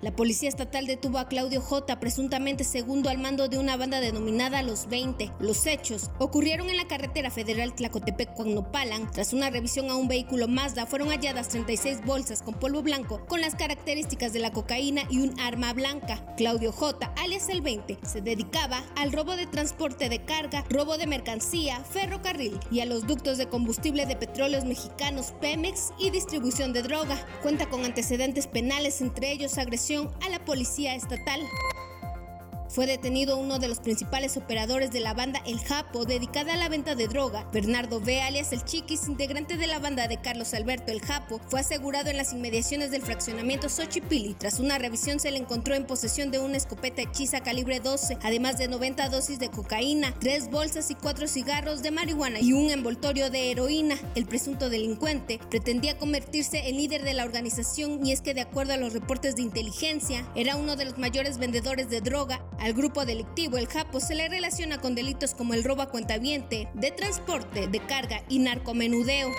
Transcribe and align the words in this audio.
La 0.00 0.14
policía 0.14 0.48
estatal 0.48 0.86
detuvo 0.86 1.18
a 1.18 1.26
Claudio 1.26 1.60
J, 1.60 1.98
presuntamente 1.98 2.62
segundo 2.62 3.08
al 3.08 3.18
mando 3.18 3.48
de 3.48 3.58
una 3.58 3.76
banda 3.76 3.98
denominada 3.98 4.62
Los 4.62 4.86
20. 4.86 5.32
Los 5.40 5.66
hechos 5.66 6.12
ocurrieron 6.20 6.70
en 6.70 6.76
la 6.76 6.86
carretera 6.86 7.32
federal 7.32 7.74
Tlacotepec-Cuagnopalan. 7.74 9.10
Tras 9.10 9.32
una 9.32 9.50
revisión 9.50 9.90
a 9.90 9.96
un 9.96 10.06
vehículo 10.06 10.46
Mazda, 10.46 10.86
fueron 10.86 11.08
halladas 11.08 11.48
36 11.48 12.04
bolsas 12.04 12.42
con 12.42 12.54
polvo 12.54 12.80
blanco 12.80 13.26
con 13.26 13.40
las 13.40 13.56
características 13.56 14.32
de 14.32 14.38
la 14.38 14.52
cocaína 14.52 15.02
y 15.10 15.18
un 15.18 15.38
arma 15.40 15.72
blanca. 15.72 16.24
Claudio 16.36 16.70
J, 16.70 17.12
alias 17.16 17.48
el 17.48 17.60
20, 17.60 17.98
se 18.06 18.20
dedicaba 18.20 18.84
al 18.94 19.10
robo 19.10 19.34
de 19.34 19.48
transporte 19.48 20.08
de 20.08 20.24
carga, 20.24 20.64
robo 20.70 20.96
de 20.96 21.08
mercancía, 21.08 21.82
ferrocarril 21.82 22.60
y 22.70 22.80
a 22.80 22.86
los 22.86 23.04
ductos 23.04 23.36
de 23.36 23.48
combustible 23.48 24.06
de 24.06 24.14
petróleos 24.14 24.64
mexicanos 24.64 25.34
Pemex 25.40 25.92
y 25.98 26.10
distribución 26.10 26.72
de 26.72 26.82
droga. 26.82 27.18
Cuenta 27.42 27.68
con 27.68 27.84
antecedentes 27.84 28.46
penales, 28.46 29.00
entre 29.00 29.32
ellos 29.32 29.58
agresión 29.58 29.87
a 29.96 30.28
la 30.28 30.38
policía 30.44 30.94
estatal. 30.94 31.40
Fue 32.68 32.86
detenido 32.86 33.38
uno 33.38 33.58
de 33.58 33.66
los 33.66 33.80
principales 33.80 34.36
operadores 34.36 34.92
de 34.92 35.00
la 35.00 35.14
banda 35.14 35.40
El 35.46 35.58
Japo, 35.58 36.04
dedicada 36.04 36.52
a 36.52 36.56
la 36.58 36.68
venta 36.68 36.94
de 36.94 37.08
droga. 37.08 37.48
Bernardo 37.50 37.98
B., 37.98 38.20
alias 38.20 38.52
El 38.52 38.62
Chiquis, 38.62 39.08
integrante 39.08 39.56
de 39.56 39.66
la 39.66 39.78
banda 39.78 40.06
de 40.06 40.20
Carlos 40.20 40.52
Alberto 40.52 40.92
El 40.92 41.00
Japo, 41.00 41.40
fue 41.48 41.60
asegurado 41.60 42.10
en 42.10 42.18
las 42.18 42.34
inmediaciones 42.34 42.90
del 42.90 43.00
fraccionamiento 43.00 43.70
Xochipili. 43.70 44.34
Tras 44.34 44.60
una 44.60 44.76
revisión 44.76 45.18
se 45.18 45.30
le 45.30 45.38
encontró 45.38 45.74
en 45.74 45.86
posesión 45.86 46.30
de 46.30 46.40
una 46.40 46.58
escopeta 46.58 47.00
hechiza 47.00 47.40
calibre 47.40 47.80
12, 47.80 48.18
además 48.22 48.58
de 48.58 48.68
90 48.68 49.08
dosis 49.08 49.38
de 49.38 49.48
cocaína, 49.48 50.14
tres 50.20 50.50
bolsas 50.50 50.90
y 50.90 50.94
cuatro 50.94 51.26
cigarros 51.26 51.82
de 51.82 51.90
marihuana 51.90 52.40
y 52.40 52.52
un 52.52 52.70
envoltorio 52.70 53.30
de 53.30 53.50
heroína. 53.50 53.96
El 54.14 54.26
presunto 54.26 54.68
delincuente 54.68 55.40
pretendía 55.48 55.96
convertirse 55.96 56.68
en 56.68 56.76
líder 56.76 57.02
de 57.02 57.14
la 57.14 57.24
organización 57.24 58.04
y 58.04 58.12
es 58.12 58.20
que 58.20 58.34
de 58.34 58.42
acuerdo 58.42 58.74
a 58.74 58.76
los 58.76 58.92
reportes 58.92 59.36
de 59.36 59.42
inteligencia, 59.42 60.26
era 60.34 60.56
uno 60.56 60.76
de 60.76 60.84
los 60.84 60.98
mayores 60.98 61.38
vendedores 61.38 61.88
de 61.88 62.02
droga 62.02 62.44
al 62.58 62.72
grupo 62.74 63.04
delictivo 63.04 63.56
El 63.56 63.66
Japo 63.66 64.00
se 64.00 64.14
le 64.14 64.28
relaciona 64.28 64.78
con 64.78 64.94
delitos 64.94 65.34
como 65.34 65.54
el 65.54 65.64
robo 65.64 65.82
a 65.82 65.90
cuentaviente, 65.90 66.68
de 66.74 66.90
transporte, 66.90 67.68
de 67.68 67.80
carga 67.80 68.22
y 68.28 68.38
narcomenudeo 68.38 69.30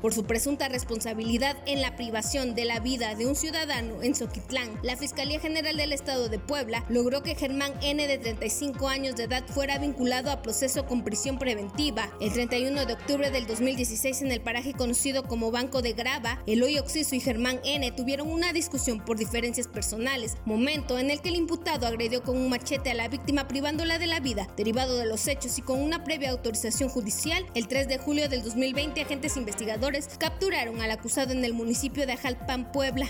por 0.00 0.14
su 0.14 0.24
presunta 0.24 0.68
responsabilidad 0.68 1.56
en 1.66 1.80
la 1.80 1.96
privación 1.96 2.54
de 2.54 2.64
la 2.64 2.80
vida 2.80 3.14
de 3.14 3.26
un 3.26 3.36
ciudadano 3.36 4.02
en 4.02 4.14
Soquitlán. 4.14 4.70
La 4.82 4.96
Fiscalía 4.96 5.40
General 5.40 5.76
del 5.76 5.92
Estado 5.92 6.28
de 6.28 6.38
Puebla 6.38 6.84
logró 6.88 7.22
que 7.22 7.34
Germán 7.34 7.72
N 7.82 8.06
de 8.06 8.18
35 8.18 8.88
años 8.88 9.16
de 9.16 9.24
edad 9.24 9.44
fuera 9.46 9.78
vinculado 9.78 10.30
a 10.30 10.42
proceso 10.42 10.86
con 10.86 11.04
prisión 11.04 11.38
preventiva. 11.38 12.10
El 12.20 12.32
31 12.32 12.86
de 12.86 12.92
octubre 12.92 13.30
del 13.30 13.46
2016 13.46 14.22
en 14.22 14.32
el 14.32 14.40
paraje 14.40 14.72
conocido 14.72 15.24
como 15.24 15.50
Banco 15.50 15.82
de 15.82 15.92
Grava, 15.92 16.42
Eloy 16.46 16.78
Oxiso 16.78 17.14
y 17.14 17.20
Germán 17.20 17.60
N 17.64 17.90
tuvieron 17.92 18.30
una 18.30 18.52
discusión 18.52 19.04
por 19.04 19.18
diferencias 19.18 19.68
personales, 19.68 20.36
momento 20.44 20.98
en 20.98 21.10
el 21.10 21.20
que 21.20 21.28
el 21.28 21.36
imputado 21.36 21.86
agredió 21.86 22.22
con 22.22 22.36
un 22.36 22.48
machete 22.48 22.90
a 22.90 22.94
la 22.94 23.08
víctima 23.08 23.48
privándola 23.48 23.98
de 23.98 24.06
la 24.06 24.20
vida. 24.20 24.48
Derivado 24.56 24.96
de 24.96 25.06
los 25.06 25.26
hechos 25.28 25.58
y 25.58 25.62
con 25.62 25.80
una 25.80 26.04
previa 26.04 26.30
autorización 26.30 26.88
judicial, 26.88 27.44
el 27.54 27.68
3 27.68 27.88
de 27.88 27.98
julio 27.98 28.28
del 28.28 28.42
2020 28.42 29.02
agentes 29.02 29.36
investigadores 29.36 29.89
capturaron 30.18 30.80
al 30.80 30.90
acusado 30.90 31.32
en 31.32 31.44
el 31.44 31.52
municipio 31.52 32.06
de 32.06 32.12
Ajalpan, 32.12 32.70
Puebla. 32.72 33.06